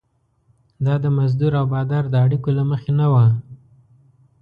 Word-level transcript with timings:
دا 0.85 0.93
د 1.03 1.05
مزدور 1.17 1.53
او 1.59 1.65
بادار 1.73 2.05
د 2.09 2.15
اړیکو 2.25 2.49
له 2.57 2.63
مخې 2.71 2.91
نه 2.99 3.07
وه. 3.13 3.25